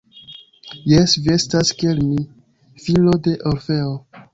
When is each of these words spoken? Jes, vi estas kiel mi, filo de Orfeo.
Jes, 0.93 1.13
vi 1.25 1.29
estas 1.37 1.75
kiel 1.83 2.03
mi, 2.09 2.27
filo 2.87 3.19
de 3.29 3.41
Orfeo. 3.55 3.99